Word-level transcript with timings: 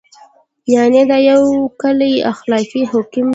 یعنې 0.73 1.01
دا 1.09 1.17
یو 1.29 1.43
کلی 1.81 2.11
اخلاقي 2.31 2.83
حکم 2.91 3.25
دی. 3.27 3.29